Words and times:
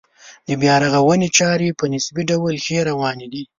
د 0.47 0.49
بیا 0.61 0.75
رغونې 0.83 1.29
چارې 1.37 1.77
په 1.79 1.85
نسبي 1.93 2.23
ډول 2.29 2.55
ښې 2.65 2.79
روانې 2.89 3.27
دي. 3.33 3.43